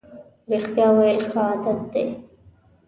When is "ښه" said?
1.31-1.39